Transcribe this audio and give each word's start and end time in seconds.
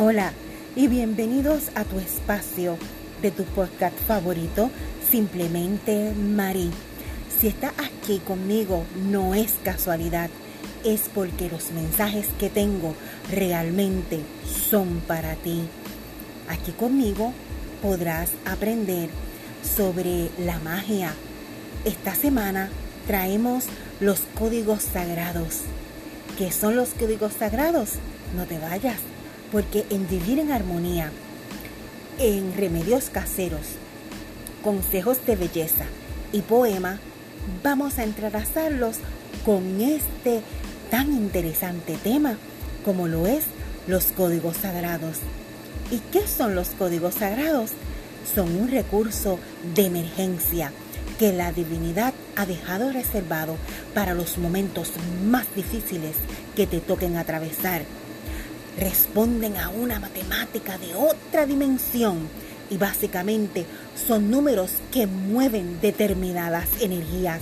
Hola 0.00 0.32
y 0.76 0.86
bienvenidos 0.86 1.70
a 1.74 1.82
tu 1.82 1.98
espacio 1.98 2.78
de 3.20 3.32
tu 3.32 3.42
podcast 3.42 3.98
favorito, 4.06 4.70
Simplemente 5.10 6.12
Mari. 6.12 6.70
Si 7.36 7.48
estás 7.48 7.72
aquí 7.78 8.20
conmigo 8.20 8.84
no 9.10 9.34
es 9.34 9.54
casualidad, 9.64 10.30
es 10.84 11.10
porque 11.12 11.48
los 11.50 11.72
mensajes 11.72 12.28
que 12.38 12.48
tengo 12.48 12.94
realmente 13.28 14.20
son 14.70 15.00
para 15.00 15.34
ti. 15.34 15.62
Aquí 16.48 16.70
conmigo 16.70 17.32
podrás 17.82 18.30
aprender 18.44 19.10
sobre 19.64 20.30
la 20.38 20.60
magia. 20.60 21.12
Esta 21.84 22.14
semana 22.14 22.70
traemos 23.08 23.64
los 23.98 24.20
códigos 24.38 24.80
sagrados. 24.80 25.62
¿Qué 26.38 26.52
son 26.52 26.76
los 26.76 26.90
códigos 26.90 27.32
sagrados? 27.32 27.94
No 28.36 28.44
te 28.44 28.60
vayas 28.60 29.00
porque 29.50 29.84
en 29.90 30.08
Vivir 30.08 30.38
en 30.38 30.52
Armonía, 30.52 31.10
en 32.18 32.54
Remedios 32.56 33.10
Caseros, 33.10 33.66
Consejos 34.62 35.24
de 35.26 35.36
Belleza 35.36 35.84
y 36.32 36.42
Poema, 36.42 36.98
vamos 37.62 37.98
a 37.98 38.04
entrelazarlos 38.04 38.96
con 39.44 39.80
este 39.80 40.42
tan 40.90 41.12
interesante 41.12 41.96
tema 42.02 42.36
como 42.84 43.08
lo 43.08 43.26
es 43.26 43.44
los 43.86 44.06
códigos 44.06 44.56
sagrados. 44.58 45.18
¿Y 45.90 45.98
qué 46.12 46.26
son 46.26 46.54
los 46.54 46.68
códigos 46.70 47.14
sagrados? 47.14 47.70
Son 48.34 48.54
un 48.56 48.68
recurso 48.68 49.38
de 49.74 49.86
emergencia 49.86 50.72
que 51.18 51.32
la 51.32 51.52
divinidad 51.52 52.12
ha 52.36 52.46
dejado 52.46 52.92
reservado 52.92 53.56
para 53.94 54.14
los 54.14 54.38
momentos 54.38 54.92
más 55.26 55.46
difíciles 55.56 56.16
que 56.54 56.66
te 56.66 56.80
toquen 56.80 57.16
atravesar 57.16 57.82
responden 58.78 59.56
a 59.56 59.70
una 59.70 59.98
matemática 59.98 60.78
de 60.78 60.94
otra 60.94 61.46
dimensión 61.46 62.28
y 62.70 62.76
básicamente 62.76 63.66
son 64.06 64.30
números 64.30 64.72
que 64.92 65.06
mueven 65.06 65.80
determinadas 65.80 66.68
energías. 66.80 67.40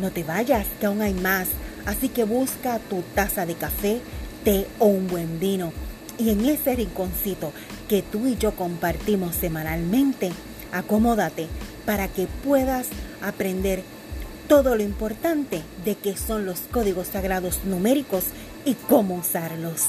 No 0.00 0.10
te 0.10 0.24
vayas, 0.24 0.66
que 0.80 0.86
aún 0.86 1.02
hay 1.02 1.14
más, 1.14 1.48
así 1.86 2.08
que 2.08 2.24
busca 2.24 2.78
tu 2.78 3.02
taza 3.14 3.46
de 3.46 3.54
café, 3.54 4.00
té 4.44 4.66
o 4.78 4.86
un 4.86 5.08
buen 5.08 5.40
vino. 5.40 5.72
Y 6.18 6.30
en 6.30 6.44
ese 6.44 6.76
rinconcito 6.76 7.52
que 7.88 8.02
tú 8.02 8.26
y 8.26 8.36
yo 8.36 8.54
compartimos 8.54 9.34
semanalmente, 9.34 10.30
acomódate 10.72 11.48
para 11.84 12.08
que 12.08 12.26
puedas 12.44 12.88
aprender 13.22 13.82
todo 14.48 14.76
lo 14.76 14.82
importante 14.82 15.62
de 15.84 15.94
qué 15.94 16.16
son 16.16 16.44
los 16.44 16.60
códigos 16.70 17.08
sagrados 17.08 17.60
numéricos 17.64 18.24
y 18.64 18.74
cómo 18.74 19.16
usarlos. 19.16 19.88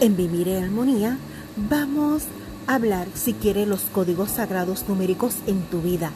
En 0.00 0.16
Vivir 0.16 0.46
en 0.46 0.62
Armonía 0.62 1.18
vamos 1.68 2.22
a 2.68 2.76
hablar, 2.76 3.08
si 3.14 3.32
quieres, 3.32 3.66
los 3.66 3.80
códigos 3.80 4.30
sagrados 4.30 4.88
numéricos 4.88 5.34
en 5.48 5.62
tu 5.62 5.80
vida. 5.82 6.12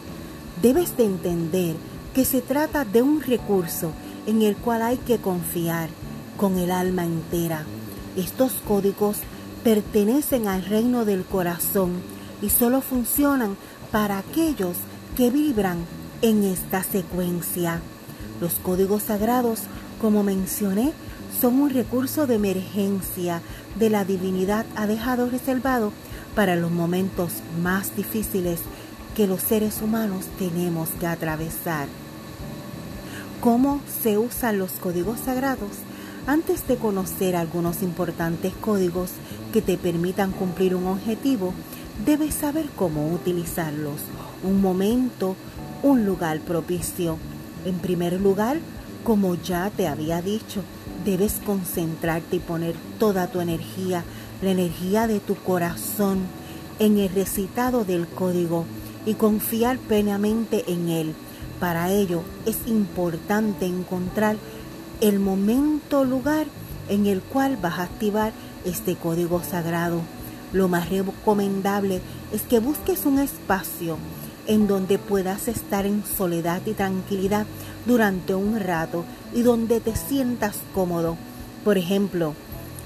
Debes 0.63 0.97
de 0.97 1.05
entender 1.05 1.75
que 2.15 2.25
se 2.25 2.43
trata 2.43 2.85
de 2.85 3.03
un 3.03 3.21
recurso 3.21 3.91
en 4.29 4.43
el 4.43 4.55
cual 4.55 4.83
hay 4.83 4.99
que 4.99 5.19
confiar 5.19 5.89
con 6.37 6.59
el 6.59 6.71
alma 6.71 7.05
entera. 7.05 7.65
Estos 8.17 8.53
códigos 8.69 9.17
pertenecen 9.65 10.47
al 10.47 10.65
reino 10.65 11.05
del 11.05 11.25
corazón 11.25 11.95
y 12.41 12.51
solo 12.51 12.83
funcionan 12.83 13.57
para 13.91 14.19
aquellos 14.19 14.77
que 15.17 15.31
vibran 15.31 15.79
en 16.21 16.45
esta 16.45 16.85
secuencia. 16.85 17.81
Los 18.41 18.55
códigos 18.55 19.03
sagrados, 19.03 19.63
como 20.01 20.23
mencioné, 20.23 20.93
son 21.41 21.61
un 21.61 21.71
recurso 21.71 22.27
de 22.27 22.37
emergencia 22.37 23.41
de 23.79 23.91
la 23.91 24.05
divinidad 24.05 24.67
ha 24.77 24.87
dejado 24.87 25.29
reservado 25.29 25.93
para 26.35 26.57
los 26.57 26.71
momentos 26.71 27.33
más 27.63 27.97
difíciles 27.97 28.61
que 29.17 29.27
los 29.27 29.43
seres 29.43 29.83
humanos 29.83 30.27
tenemos 30.39 30.89
que 31.01 31.07
atravesar. 31.07 31.89
¿Cómo 33.41 33.81
se 34.03 34.19
usan 34.19 34.59
los 34.59 34.73
códigos 34.73 35.19
sagrados? 35.21 35.71
Antes 36.27 36.67
de 36.69 36.77
conocer 36.77 37.35
algunos 37.35 37.83
importantes 37.83 38.53
códigos 38.55 39.11
que 39.53 39.61
te 39.61 39.77
permitan 39.77 40.31
cumplir 40.31 40.77
un 40.77 40.87
objetivo, 40.87 41.53
debes 42.07 42.35
saber 42.35 42.67
cómo 42.77 43.13
utilizarlos. 43.13 44.01
Un 44.45 44.63
momento, 44.63 45.35
un 45.83 46.07
lugar 46.07 46.41
propicio. 46.41 47.19
En 47.65 47.79
primer 47.79 48.21
lugar, 48.21 48.59
como 49.05 49.35
ya 49.35 49.71
te 49.71 49.89
había 49.89 50.23
dicho, 50.23 50.63
debes 51.05 51.41
concentrarte 51.45 52.37
y 52.37 52.41
poner 52.41 52.75
toda 52.99 53.27
tu 53.27 53.41
energía, 53.41 54.05
la 54.41 54.51
energía 54.51 55.07
de 55.07 55.21
tu 55.21 55.35
corazón, 55.35 56.21
en 56.79 56.99
el 56.99 57.11
recitado 57.11 57.85
del 57.85 58.07
código 58.09 58.65
y 59.07 59.15
confiar 59.15 59.79
plenamente 59.79 60.65
en 60.67 60.89
él. 60.89 61.15
Para 61.61 61.91
ello 61.91 62.23
es 62.47 62.57
importante 62.67 63.67
encontrar 63.67 64.37
el 65.01 65.21
momento, 65.21 66.05
lugar 66.05 66.47
en 66.89 67.07
el 67.07 67.21
cual 67.21 67.57
vas 67.57 67.79
a 67.79 67.85
activar 67.85 68.33
este 68.65 68.97
código 68.97 69.43
sagrado. 69.43 70.01
Lo 70.53 70.69
más 70.69 70.91
recomendable 70.91 72.01
es 72.33 72.43
que 72.43 72.59
busques 72.59 73.07
un 73.07 73.19
espacio 73.19 73.97
en 74.47 74.67
donde 74.67 74.99
puedas 74.99 75.49
estar 75.49 75.87
en 75.87 76.05
soledad 76.05 76.63
y 76.67 76.73
tranquilidad 76.73 77.47
durante 77.87 78.35
un 78.35 78.59
rato 78.61 79.05
y 79.35 79.43
donde 79.43 79.81
te 79.81 79.97
sientas 79.97 80.57
cómodo. 80.75 81.17
Por 81.65 81.79
ejemplo, 81.79 82.35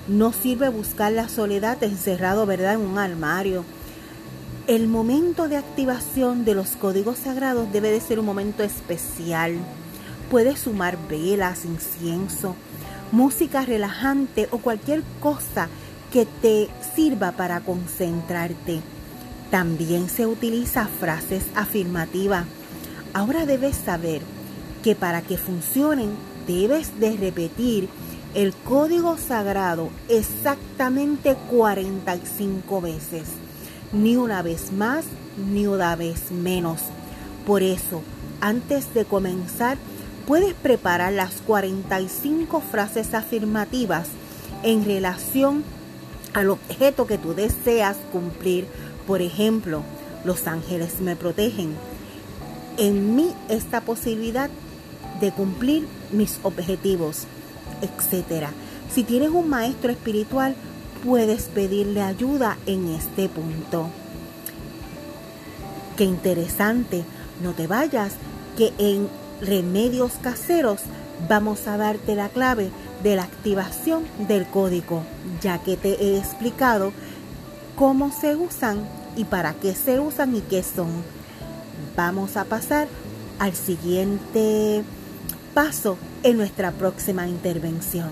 no 0.08 0.32
sirve 0.32 0.68
buscar 0.68 1.12
la 1.12 1.28
soledad 1.28 1.82
encerrado, 1.82 2.46
¿verdad?, 2.46 2.74
en 2.74 2.80
un 2.80 2.98
armario. 2.98 3.64
El 4.66 4.88
momento 4.88 5.48
de 5.48 5.56
activación 5.56 6.44
de 6.44 6.54
los 6.54 6.70
códigos 6.70 7.18
sagrados 7.18 7.72
debe 7.72 7.90
de 7.90 8.00
ser 8.00 8.18
un 8.18 8.26
momento 8.26 8.62
especial. 8.62 9.54
Puedes 10.30 10.60
sumar 10.60 10.98
velas, 11.08 11.64
incienso, 11.64 12.56
música 13.12 13.64
relajante 13.64 14.48
o 14.50 14.58
cualquier 14.58 15.02
cosa 15.20 15.68
que 16.12 16.26
te 16.42 16.68
sirva 16.94 17.32
para 17.32 17.60
concentrarte. 17.60 18.80
También 19.50 20.08
se 20.08 20.26
utiliza 20.26 20.86
frases 20.86 21.44
afirmativas. 21.54 22.44
Ahora 23.14 23.46
debes 23.46 23.76
saber 23.76 24.22
que 24.82 24.94
para 24.94 25.22
que 25.22 25.36
funcionen 25.36 26.10
debes 26.46 26.98
de 27.00 27.16
repetir 27.16 27.88
el 28.34 28.54
código 28.54 29.16
sagrado 29.16 29.90
exactamente 30.08 31.36
45 31.50 32.80
veces. 32.80 33.24
Ni 33.92 34.16
una 34.16 34.42
vez 34.42 34.72
más, 34.72 35.04
ni 35.52 35.66
una 35.66 35.96
vez 35.96 36.30
menos. 36.30 36.80
Por 37.46 37.62
eso, 37.62 38.02
antes 38.40 38.92
de 38.94 39.04
comenzar, 39.04 39.78
puedes 40.26 40.54
preparar 40.54 41.12
las 41.12 41.34
45 41.46 42.60
frases 42.60 43.14
afirmativas 43.14 44.08
en 44.62 44.84
relación 44.84 45.64
al 46.34 46.50
objeto 46.50 47.06
que 47.06 47.16
tú 47.16 47.34
deseas 47.34 47.96
cumplir 48.12 48.66
por 49.06 49.22
ejemplo, 49.22 49.82
los 50.24 50.48
ángeles 50.48 51.00
me 51.00 51.14
protegen. 51.14 51.74
En 52.76 53.14
mí 53.14 53.32
esta 53.48 53.80
posibilidad 53.80 54.50
de 55.20 55.32
cumplir 55.32 55.86
mis 56.12 56.38
objetivos, 56.42 57.24
etc. 57.82 58.48
Si 58.92 59.04
tienes 59.04 59.30
un 59.30 59.48
maestro 59.48 59.90
espiritual, 59.90 60.54
puedes 61.04 61.44
pedirle 61.44 62.02
ayuda 62.02 62.56
en 62.66 62.88
este 62.88 63.28
punto. 63.28 63.88
Qué 65.96 66.04
interesante, 66.04 67.04
no 67.42 67.52
te 67.52 67.66
vayas, 67.66 68.14
que 68.56 68.72
en 68.78 69.08
remedios 69.40 70.12
caseros 70.22 70.80
vamos 71.28 71.66
a 71.66 71.76
darte 71.76 72.14
la 72.14 72.28
clave 72.28 72.70
de 73.02 73.16
la 73.16 73.24
activación 73.24 74.04
del 74.26 74.46
código, 74.46 75.02
ya 75.40 75.58
que 75.58 75.76
te 75.76 76.02
he 76.02 76.18
explicado 76.18 76.92
cómo 77.76 78.10
se 78.10 78.36
usan 78.36 78.80
y 79.16 79.24
para 79.24 79.54
qué 79.54 79.74
se 79.74 80.00
usan 80.00 80.36
y 80.36 80.40
qué 80.40 80.62
son. 80.62 80.88
Vamos 81.96 82.36
a 82.36 82.44
pasar 82.44 82.88
al 83.38 83.54
siguiente 83.54 84.82
paso 85.56 85.96
en 86.22 86.36
nuestra 86.36 86.70
próxima 86.70 87.26
intervención. 87.26 88.10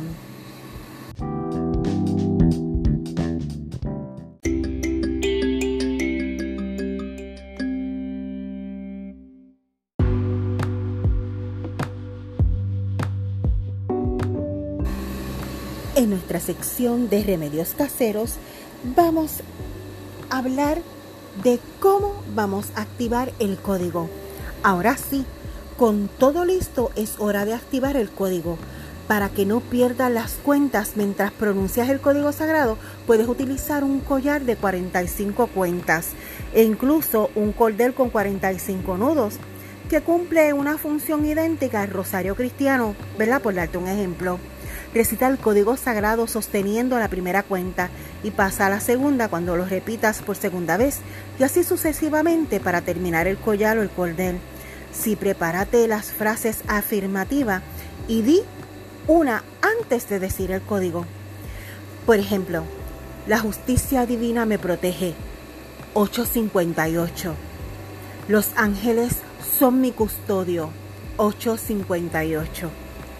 En 15.96 16.08
nuestra 16.08 16.40
sección 16.40 17.10
de 17.10 17.24
remedios 17.24 17.74
caseros 17.76 18.36
vamos 18.96 19.42
a 20.30 20.38
hablar 20.38 20.78
de 21.42 21.60
cómo 21.78 22.14
vamos 22.34 22.68
a 22.74 22.80
activar 22.80 23.34
el 23.38 23.58
código. 23.58 24.08
Ahora 24.62 24.96
sí, 24.96 25.26
con 25.76 26.08
todo 26.18 26.44
listo 26.44 26.92
es 26.94 27.16
hora 27.18 27.44
de 27.44 27.54
activar 27.54 27.96
el 27.96 28.10
código. 28.10 28.58
Para 29.08 29.28
que 29.28 29.44
no 29.44 29.60
pierdas 29.60 30.10
las 30.10 30.34
cuentas 30.34 30.92
mientras 30.94 31.32
pronuncias 31.32 31.90
el 31.90 32.00
código 32.00 32.32
sagrado, 32.32 32.78
puedes 33.06 33.28
utilizar 33.28 33.84
un 33.84 34.00
collar 34.00 34.42
de 34.42 34.56
45 34.56 35.48
cuentas 35.48 36.10
e 36.54 36.62
incluso 36.62 37.30
un 37.34 37.52
cordel 37.52 37.92
con 37.92 38.08
45 38.08 38.96
nudos 38.96 39.34
que 39.90 40.00
cumple 40.00 40.54
una 40.54 40.78
función 40.78 41.26
idéntica 41.26 41.82
al 41.82 41.90
rosario 41.90 42.34
cristiano, 42.34 42.94
¿verdad? 43.18 43.42
Por 43.42 43.54
darte 43.54 43.76
un 43.76 43.88
ejemplo. 43.88 44.38
Recita 44.94 45.26
el 45.26 45.38
código 45.38 45.76
sagrado 45.76 46.26
sosteniendo 46.26 46.98
la 46.98 47.08
primera 47.08 47.42
cuenta 47.42 47.90
y 48.22 48.30
pasa 48.30 48.66
a 48.66 48.70
la 48.70 48.80
segunda 48.80 49.28
cuando 49.28 49.56
lo 49.56 49.66
repitas 49.66 50.22
por 50.22 50.36
segunda 50.36 50.76
vez 50.76 51.00
y 51.38 51.42
así 51.42 51.64
sucesivamente 51.64 52.60
para 52.60 52.80
terminar 52.80 53.26
el 53.26 53.36
collar 53.36 53.76
o 53.76 53.82
el 53.82 53.90
cordel. 53.90 54.38
Si 54.94 55.16
prepárate 55.16 55.88
las 55.88 56.12
frases 56.12 56.62
afirmativas 56.68 57.62
y 58.08 58.22
di 58.22 58.40
una 59.06 59.44
antes 59.60 60.08
de 60.08 60.20
decir 60.20 60.50
el 60.50 60.62
código. 60.62 61.04
Por 62.06 62.18
ejemplo, 62.18 62.64
la 63.26 63.38
justicia 63.38 64.06
divina 64.06 64.46
me 64.46 64.58
protege. 64.58 65.14
858. 65.94 67.34
Los 68.28 68.50
ángeles 68.56 69.16
son 69.58 69.80
mi 69.80 69.92
custodio. 69.92 70.70
858. 71.16 72.70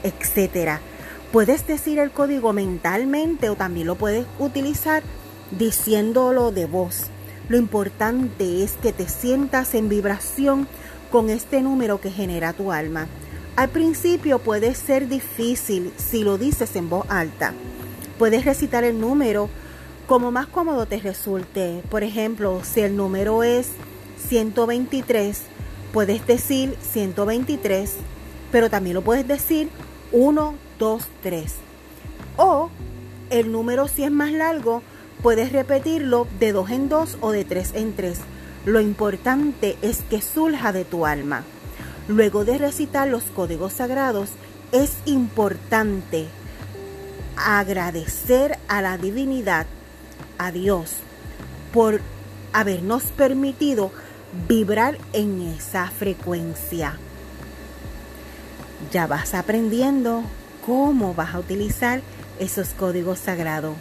Etcétera. 0.02 0.80
Puedes 1.32 1.66
decir 1.66 1.98
el 1.98 2.10
código 2.10 2.52
mentalmente 2.52 3.50
o 3.50 3.56
también 3.56 3.86
lo 3.86 3.96
puedes 3.96 4.26
utilizar 4.38 5.02
diciéndolo 5.50 6.52
de 6.52 6.66
voz. 6.66 7.06
Lo 7.48 7.56
importante 7.56 8.62
es 8.62 8.72
que 8.72 8.92
te 8.92 9.08
sientas 9.08 9.74
en 9.74 9.88
vibración 9.88 10.68
con 11.14 11.30
este 11.30 11.62
número 11.62 12.00
que 12.00 12.10
genera 12.10 12.54
tu 12.54 12.72
alma. 12.72 13.06
Al 13.54 13.68
principio 13.68 14.40
puede 14.40 14.74
ser 14.74 15.06
difícil 15.06 15.92
si 15.96 16.24
lo 16.24 16.38
dices 16.38 16.74
en 16.74 16.90
voz 16.90 17.06
alta. 17.08 17.54
Puedes 18.18 18.44
recitar 18.44 18.82
el 18.82 18.98
número 19.00 19.48
como 20.08 20.32
más 20.32 20.48
cómodo 20.48 20.86
te 20.86 20.98
resulte. 20.98 21.84
Por 21.88 22.02
ejemplo, 22.02 22.62
si 22.64 22.80
el 22.80 22.96
número 22.96 23.44
es 23.44 23.68
123, 24.26 25.42
puedes 25.92 26.26
decir 26.26 26.76
123, 26.80 27.92
pero 28.50 28.68
también 28.68 28.94
lo 28.94 29.02
puedes 29.02 29.28
decir 29.28 29.68
1, 30.10 30.54
2, 30.80 31.04
3. 31.22 31.54
O 32.38 32.70
el 33.30 33.52
número 33.52 33.86
si 33.86 34.02
es 34.02 34.10
más 34.10 34.32
largo, 34.32 34.82
puedes 35.22 35.52
repetirlo 35.52 36.26
de 36.40 36.50
2 36.50 36.70
en 36.70 36.88
2 36.88 37.18
o 37.20 37.30
de 37.30 37.44
3 37.44 37.74
en 37.76 37.94
3. 37.94 38.20
Lo 38.64 38.80
importante 38.80 39.76
es 39.82 40.02
que 40.08 40.22
surja 40.22 40.72
de 40.72 40.84
tu 40.84 41.04
alma. 41.04 41.44
Luego 42.08 42.44
de 42.44 42.58
recitar 42.58 43.08
los 43.08 43.24
códigos 43.24 43.74
sagrados, 43.74 44.30
es 44.72 44.96
importante 45.04 46.26
agradecer 47.36 48.58
a 48.68 48.80
la 48.80 48.96
divinidad, 48.98 49.66
a 50.38 50.50
Dios, 50.50 50.92
por 51.72 52.00
habernos 52.52 53.04
permitido 53.04 53.90
vibrar 54.48 54.98
en 55.12 55.54
esa 55.56 55.88
frecuencia. 55.88 56.98
Ya 58.92 59.06
vas 59.06 59.34
aprendiendo 59.34 60.22
cómo 60.64 61.14
vas 61.14 61.34
a 61.34 61.38
utilizar 61.38 62.00
esos 62.38 62.70
códigos 62.70 63.18
sagrados. 63.18 63.76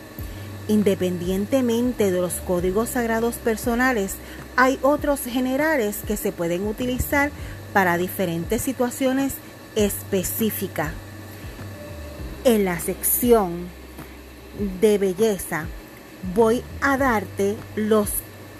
Independientemente 0.67 2.11
de 2.11 2.21
los 2.21 2.35
códigos 2.35 2.89
sagrados 2.89 3.35
personales, 3.35 4.15
hay 4.55 4.79
otros 4.81 5.21
generales 5.21 5.97
que 6.07 6.15
se 6.15 6.31
pueden 6.31 6.65
utilizar 6.65 7.31
para 7.73 7.97
diferentes 7.97 8.61
situaciones 8.61 9.33
específicas. 9.75 10.91
En 12.45 12.65
la 12.65 12.79
sección 12.79 13.67
de 14.79 14.97
belleza 14.97 15.65
voy 16.35 16.63
a 16.81 16.97
darte 16.97 17.55
los, 17.75 18.09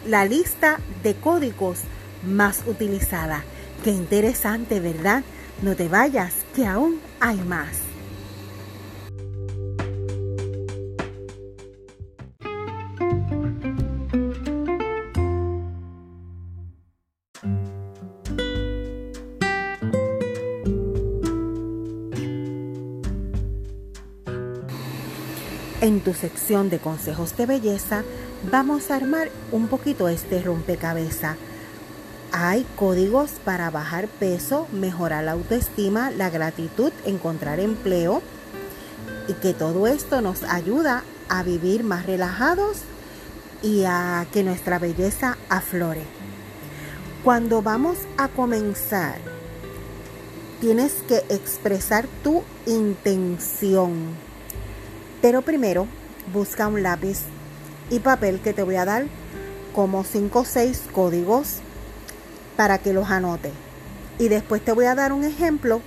la 0.06 0.26
lista 0.26 0.80
de 1.04 1.16
códigos 1.16 1.80
más 2.26 2.64
utilizada. 2.68 3.44
Qué 3.84 3.92
interesante, 3.92 4.80
¿verdad? 4.80 5.24
No 5.62 5.76
te 5.76 5.88
vayas, 5.88 6.34
que 6.56 6.66
aún 6.66 7.00
hay 7.20 7.38
más. 7.38 7.93
En 25.84 26.00
tu 26.00 26.14
sección 26.14 26.70
de 26.70 26.80
consejos 26.80 27.36
de 27.36 27.46
belleza 27.46 28.06
vamos 28.50 28.90
a 28.90 28.96
armar 28.96 29.30
un 29.52 29.68
poquito 29.68 30.08
este 30.08 30.42
rompecabezas. 30.42 31.36
Hay 32.32 32.66
códigos 32.78 33.32
para 33.44 33.70
bajar 33.70 34.08
peso, 34.08 34.66
mejorar 34.72 35.26
la 35.26 35.34
autoestima, 35.34 36.10
la 36.10 36.30
gratitud, 36.30 36.94
encontrar 37.04 37.60
empleo 37.60 38.22
y 39.28 39.34
que 39.34 39.54
todo 39.54 39.86
esto 39.88 40.22
nos 40.22 40.44
ayuda 40.44 41.04
a 41.28 41.44
vivir 41.44 41.84
más 41.84 42.06
relajados 42.06 42.78
y 43.62 43.84
a 43.84 44.26
que 44.32 44.42
nuestra 44.42 44.80
belleza 44.80 45.38
aflore. 45.50 46.06
Cuando 47.26 47.62
vamos 47.62 47.98
a 48.16 48.30
comenzar, 48.30 49.18
tienes 50.62 50.94
que 51.10 51.26
expresar 51.28 52.08
tu 52.24 52.42
intención 52.68 54.16
pero 55.24 55.42
primero 55.42 55.88
busca 56.34 56.68
un 56.68 56.84
lápiz 56.84 57.20
y 57.90 58.00
papel 58.00 58.42
que 58.42 58.52
te 58.52 58.62
voy 58.62 58.76
a 58.76 58.84
dar 58.84 59.06
como 59.74 60.04
5 60.04 60.38
o 60.38 60.44
6 60.44 60.82
códigos 60.92 61.60
para 62.58 62.80
que 62.80 62.92
los 62.92 63.10
anote. 63.10 63.50
Y 64.20 64.28
después 64.28 64.62
te 64.62 64.74
voy 64.74 64.84
a 64.84 64.96
dar 64.96 65.14
un 65.14 65.24
ejemplo 65.24 65.82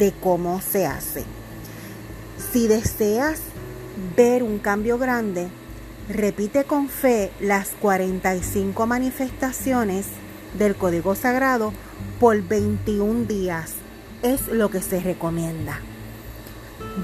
de 0.00 0.12
cómo 0.20 0.60
se 0.60 0.84
hace. 0.84 1.22
Si 2.52 2.66
deseas 2.66 3.38
ver 4.16 4.42
un 4.42 4.58
cambio 4.58 4.98
grande, 4.98 5.46
repite 6.08 6.64
con 6.64 6.88
fe 6.88 7.30
las 7.38 7.68
45 7.80 8.84
manifestaciones 8.84 10.06
del 10.58 10.74
código 10.74 11.14
sagrado 11.14 11.72
por 12.18 12.42
21 12.42 13.26
días. 13.26 13.74
Es 14.24 14.48
lo 14.48 14.70
que 14.70 14.82
se 14.82 14.98
recomienda 14.98 15.78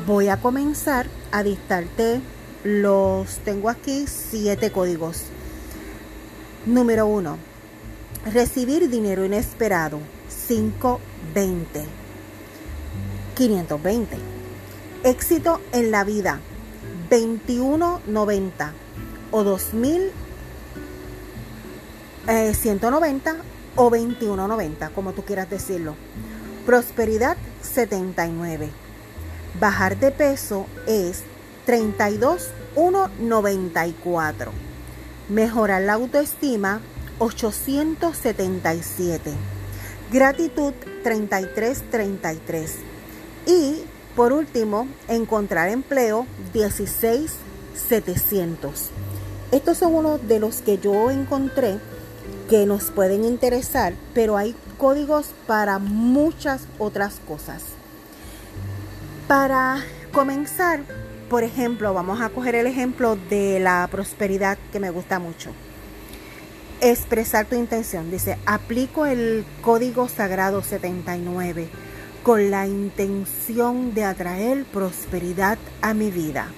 voy 0.06 0.28
a 0.28 0.38
comenzar 0.38 1.06
a 1.30 1.42
dictarte 1.42 2.20
los 2.64 3.38
tengo 3.38 3.68
aquí 3.68 4.06
siete 4.06 4.70
códigos. 4.70 5.24
Número 6.66 7.06
uno 7.06 7.38
recibir 8.32 8.88
dinero 8.88 9.24
inesperado 9.24 9.98
520 10.46 11.84
520 13.34 14.16
éxito 15.02 15.60
en 15.72 15.90
la 15.90 16.04
vida 16.04 16.38
2190 17.10 18.72
o 19.32 19.42
2190 19.42 20.12
eh, 22.28 22.52
o 23.74 23.90
2190 23.90 24.90
como 24.90 25.12
tú 25.12 25.24
quieras 25.24 25.50
decirlo. 25.50 25.96
Prosperidad 26.64 27.36
79 27.62 28.81
Bajar 29.60 29.98
de 29.98 30.10
peso 30.10 30.66
es 30.86 31.24
32,194. 31.66 34.52
Mejorar 35.28 35.82
la 35.82 35.92
autoestima 35.94 36.80
877. 37.18 39.32
Gratitud 40.10 40.72
3333. 41.02 42.76
Y 43.46 43.82
por 44.16 44.32
último, 44.32 44.88
encontrar 45.08 45.68
empleo 45.68 46.26
16700. 46.52 48.90
Estos 49.52 49.78
son 49.78 49.94
unos 49.94 50.28
de 50.28 50.38
los 50.38 50.60
que 50.62 50.78
yo 50.78 51.10
encontré 51.10 51.78
que 52.48 52.64
nos 52.66 52.90
pueden 52.90 53.24
interesar, 53.24 53.94
pero 54.12 54.36
hay 54.36 54.54
códigos 54.76 55.28
para 55.46 55.78
muchas 55.78 56.62
otras 56.78 57.20
cosas. 57.26 57.62
Para 59.32 59.82
comenzar, 60.12 60.80
por 61.30 61.42
ejemplo, 61.42 61.94
vamos 61.94 62.20
a 62.20 62.28
coger 62.28 62.54
el 62.54 62.66
ejemplo 62.66 63.16
de 63.30 63.60
la 63.60 63.88
prosperidad 63.90 64.58
que 64.70 64.78
me 64.78 64.90
gusta 64.90 65.18
mucho. 65.18 65.52
Expresar 66.82 67.46
tu 67.46 67.56
intención. 67.56 68.10
Dice, 68.10 68.36
aplico 68.44 69.06
el 69.06 69.46
código 69.62 70.06
sagrado 70.10 70.62
79 70.62 71.66
con 72.22 72.50
la 72.50 72.66
intención 72.66 73.94
de 73.94 74.04
atraer 74.04 74.66
prosperidad 74.66 75.56
a 75.80 75.94
mi 75.94 76.10
vida. 76.10 76.48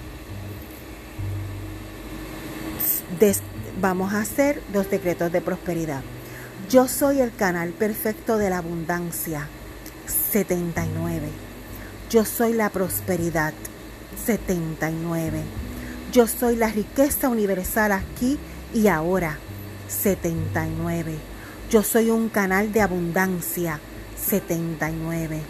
Vamos 3.79 4.13
a 4.13 4.19
hacer 4.19 4.61
dos 4.73 4.89
decretos 4.91 5.31
de 5.31 5.39
prosperidad. 5.39 6.01
Yo 6.69 6.89
soy 6.89 7.21
el 7.21 7.33
canal 7.33 7.69
perfecto 7.69 8.37
de 8.37 8.49
la 8.49 8.57
abundancia 8.57 9.47
79 10.33 11.54
yo 12.09 12.23
soy 12.23 12.53
la 12.53 12.69
prosperidad. 12.69 13.53
79. 14.25 15.41
Yo 16.11 16.27
soy 16.27 16.55
la 16.55 16.69
riqueza 16.69 17.29
universal 17.29 17.91
aquí 17.91 18.37
y 18.73 18.87
ahora. 18.87 19.39
79. 19.87 21.15
Yo 21.69 21.81
soy 21.81 22.11
un 22.11 22.29
canal 22.29 22.71
de 22.71 22.81
abundancia. 22.81 23.79
79. 24.23 25.41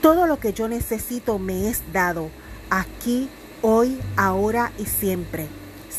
Todo 0.00 0.28
lo 0.28 0.38
que 0.38 0.52
yo 0.52 0.68
necesito 0.68 1.40
me 1.40 1.68
es 1.68 1.82
dado 1.92 2.30
aquí, 2.70 3.28
hoy, 3.60 3.98
ahora 4.16 4.72
y 4.78 4.84
siempre. 4.84 5.48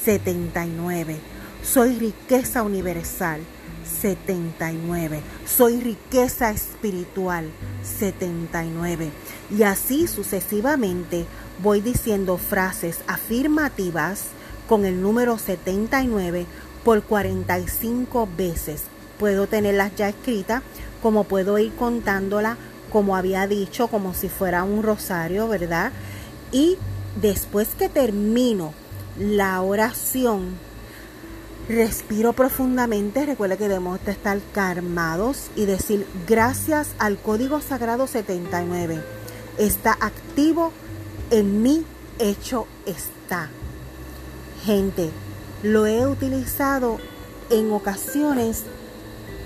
79. 0.06 1.18
Soy 1.64 2.00
riqueza 2.00 2.64
universal. 2.64 3.42
79. 3.88 5.22
Soy 5.46 5.80
riqueza 5.82 6.52
espiritual. 6.52 7.50
79. 8.00 9.12
Y 9.58 9.64
así 9.64 10.08
sucesivamente 10.08 11.26
voy 11.64 11.82
diciendo 11.82 12.38
frases 12.38 13.00
afirmativas 13.08 14.26
con 14.68 14.86
el 14.86 15.02
número 15.02 15.38
79 15.38 16.46
por 16.84 17.04
45 17.04 18.30
veces. 18.38 18.84
Puedo 19.18 19.48
tenerlas 19.48 19.96
ya 19.96 20.10
escritas, 20.10 20.62
como 21.02 21.24
puedo 21.24 21.58
ir 21.58 21.74
contándola, 21.76 22.58
como 22.92 23.16
había 23.16 23.48
dicho, 23.48 23.88
como 23.88 24.14
si 24.14 24.30
fuera 24.30 24.64
un 24.64 24.84
rosario, 24.84 25.48
¿verdad? 25.48 25.92
Y 26.52 26.78
después 27.20 27.70
que 27.78 27.90
termino 27.90 28.74
la 29.18 29.62
oración, 29.62 30.58
respiro 31.70 32.34
profundamente. 32.34 33.26
Recuerda 33.26 33.58
que 33.58 33.68
debemos 33.68 34.00
estar 34.06 34.40
calmados 34.54 35.50
y 35.56 35.66
decir 35.66 36.08
gracias 36.28 36.90
al 37.00 37.18
código 37.18 37.62
sagrado 37.62 38.08
79. 38.08 39.02
Está 39.58 39.98
activo 40.00 40.72
en 41.32 41.62
mí, 41.62 41.84
hecho 42.20 42.68
está. 42.86 43.50
Gente, 44.64 45.10
lo 45.64 45.86
he 45.88 46.08
utilizado 46.08 47.00
en 47.50 47.72
ocasiones 47.72 48.64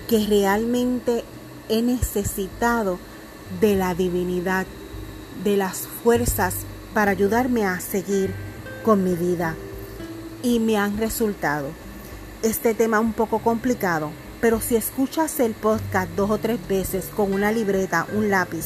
que 0.08 0.26
realmente 0.28 1.24
he 1.70 1.82
necesitado 1.82 3.00
de 3.60 3.76
la 3.76 3.96
divinidad, 3.96 4.66
de 5.44 5.58
las 5.58 5.88
fuerzas 6.04 6.56
para 6.94 7.12
ayudarme 7.12 7.66
a 7.66 7.80
seguir 7.80 8.34
con 8.84 9.04
mi 9.04 9.16
vida. 9.16 9.56
Y 10.44 10.60
me 10.60 10.78
han 10.78 10.98
resultado. 10.98 11.70
Este 12.44 12.74
tema 12.74 13.00
un 13.00 13.14
poco 13.14 13.38
complicado, 13.38 14.10
pero 14.42 14.60
si 14.62 14.76
escuchas 14.76 15.40
el 15.40 15.54
podcast 15.54 16.10
dos 16.16 16.32
o 16.32 16.40
tres 16.40 16.60
veces 16.68 17.06
con 17.16 17.34
una 17.34 17.52
libreta, 17.52 18.08
un 18.16 18.32
lápiz 18.32 18.66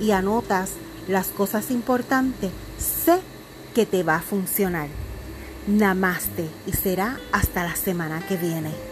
y 0.00 0.10
anotas 0.10 0.72
las 1.06 1.28
cosas 1.28 1.70
importantes, 1.70 2.50
sé 2.78 3.20
que 3.76 3.86
te 3.86 4.02
va 4.02 4.16
a 4.16 4.22
funcionar. 4.22 4.88
Namaste 5.68 6.48
y 6.66 6.72
será 6.72 7.20
hasta 7.30 7.62
la 7.62 7.76
semana 7.76 8.26
que 8.26 8.36
viene. 8.36 8.91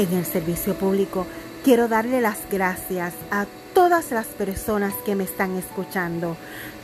En 0.00 0.14
el 0.14 0.24
servicio 0.24 0.72
público 0.76 1.26
quiero 1.62 1.86
darle 1.86 2.22
las 2.22 2.38
gracias 2.50 3.12
a 3.30 3.44
todas 3.74 4.12
las 4.12 4.28
personas 4.28 4.94
que 5.04 5.14
me 5.14 5.24
están 5.24 5.58
escuchando, 5.58 6.38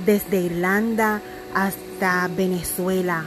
desde 0.05 0.43
Irlanda 0.43 1.23
hasta 1.55 2.29
Venezuela, 2.29 3.25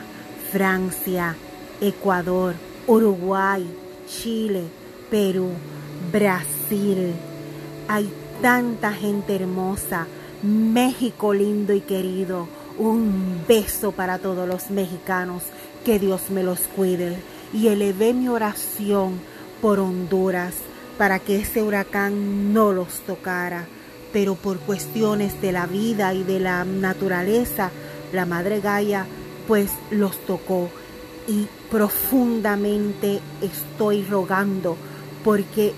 Francia, 0.52 1.36
Ecuador, 1.82 2.54
Uruguay, 2.86 3.66
Chile, 4.08 4.66
Perú, 5.10 5.50
Brasil. 6.14 7.16
Hay 7.88 8.14
tanta 8.44 8.94
gente 8.94 9.38
hermosa, 9.38 10.06
México 10.44 11.34
lindo 11.34 11.74
y 11.74 11.82
querido. 11.82 12.48
Un 12.78 13.44
beso 13.48 13.92
para 13.92 14.20
todos 14.20 14.48
los 14.48 14.70
mexicanos, 14.70 15.42
que 15.84 15.98
Dios 15.98 16.30
me 16.30 16.44
los 16.44 16.60
cuide. 16.76 17.18
Y 17.52 17.70
elevé 17.70 18.14
mi 18.14 18.30
oración 18.30 19.20
por 19.62 19.80
Honduras 19.80 20.54
para 20.98 21.20
que 21.20 21.38
ese 21.38 21.64
huracán 21.64 22.54
no 22.54 22.74
los 22.74 23.00
tocara, 23.06 23.66
pero 24.12 24.36
por 24.36 24.60
cuestiones 24.60 25.42
de 25.42 25.52
la 25.52 25.66
vida 25.66 26.14
y 26.14 26.24
de 26.24 26.40
la 26.40 26.66
naturaleza, 26.66 27.72
la 28.12 28.26
Madre 28.26 28.60
Gaia 28.60 29.06
pues 29.48 29.72
los 29.92 30.18
tocó 30.26 30.70
y 31.28 31.48
profundamente 31.72 33.22
estoy 33.42 34.04
rogando 34.04 34.78
porque 35.24 35.74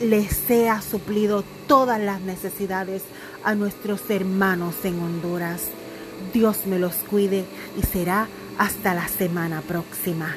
les 0.00 0.34
sea 0.36 0.80
suplido 0.82 1.44
todas 1.66 2.00
las 2.00 2.20
necesidades 2.20 3.02
a 3.44 3.54
nuestros 3.54 4.08
hermanos 4.08 4.74
en 4.84 5.00
Honduras. 5.00 5.62
Dios 6.32 6.66
me 6.66 6.78
los 6.78 6.94
cuide 6.94 7.44
y 7.78 7.82
será 7.86 8.28
hasta 8.58 8.94
la 8.94 9.08
semana 9.08 9.62
próxima. 9.62 10.36